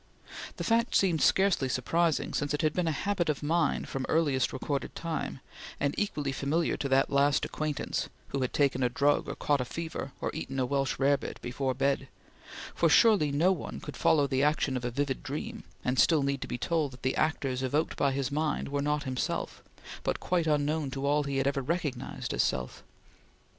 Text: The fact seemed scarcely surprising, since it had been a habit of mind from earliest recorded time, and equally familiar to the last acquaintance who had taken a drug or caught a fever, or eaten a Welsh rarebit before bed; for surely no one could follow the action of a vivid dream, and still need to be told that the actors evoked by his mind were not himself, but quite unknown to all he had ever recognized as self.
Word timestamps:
The 0.57 0.63
fact 0.63 0.95
seemed 0.95 1.21
scarcely 1.21 1.69
surprising, 1.69 2.33
since 2.33 2.55
it 2.55 2.63
had 2.63 2.73
been 2.73 2.87
a 2.87 2.91
habit 2.91 3.29
of 3.29 3.43
mind 3.43 3.87
from 3.87 4.07
earliest 4.09 4.51
recorded 4.51 4.95
time, 4.95 5.41
and 5.79 5.93
equally 5.95 6.31
familiar 6.31 6.75
to 6.77 6.89
the 6.89 7.05
last 7.07 7.45
acquaintance 7.45 8.09
who 8.29 8.41
had 8.41 8.51
taken 8.51 8.81
a 8.81 8.89
drug 8.89 9.29
or 9.29 9.35
caught 9.35 9.61
a 9.61 9.63
fever, 9.65 10.11
or 10.19 10.31
eaten 10.33 10.59
a 10.59 10.65
Welsh 10.65 10.97
rarebit 10.97 11.39
before 11.43 11.75
bed; 11.75 12.07
for 12.73 12.89
surely 12.89 13.31
no 13.31 13.51
one 13.51 13.79
could 13.79 13.95
follow 13.95 14.25
the 14.25 14.41
action 14.41 14.75
of 14.75 14.83
a 14.83 14.89
vivid 14.89 15.21
dream, 15.21 15.65
and 15.85 15.99
still 15.99 16.23
need 16.23 16.41
to 16.41 16.47
be 16.47 16.57
told 16.57 16.93
that 16.93 17.03
the 17.03 17.15
actors 17.15 17.61
evoked 17.61 17.95
by 17.95 18.11
his 18.11 18.31
mind 18.31 18.69
were 18.69 18.81
not 18.81 19.03
himself, 19.03 19.61
but 20.01 20.19
quite 20.19 20.47
unknown 20.47 20.89
to 20.89 21.05
all 21.05 21.25
he 21.25 21.37
had 21.37 21.45
ever 21.45 21.61
recognized 21.61 22.33
as 22.33 22.41
self. 22.41 22.81